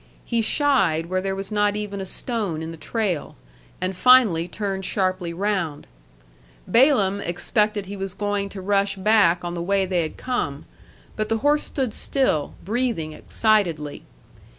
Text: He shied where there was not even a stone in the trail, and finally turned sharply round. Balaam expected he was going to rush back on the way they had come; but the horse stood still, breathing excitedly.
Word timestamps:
He 0.25 0.41
shied 0.41 1.05
where 1.11 1.21
there 1.21 1.35
was 1.35 1.51
not 1.51 1.75
even 1.75 2.01
a 2.01 2.07
stone 2.07 2.63
in 2.63 2.71
the 2.71 2.75
trail, 2.75 3.35
and 3.79 3.95
finally 3.95 4.47
turned 4.47 4.83
sharply 4.83 5.31
round. 5.31 5.85
Balaam 6.67 7.21
expected 7.21 7.85
he 7.85 7.95
was 7.95 8.15
going 8.15 8.49
to 8.49 8.63
rush 8.63 8.95
back 8.95 9.45
on 9.45 9.53
the 9.53 9.61
way 9.61 9.85
they 9.85 10.01
had 10.01 10.17
come; 10.17 10.65
but 11.15 11.29
the 11.29 11.37
horse 11.45 11.61
stood 11.61 11.93
still, 11.93 12.55
breathing 12.65 13.13
excitedly. 13.13 14.01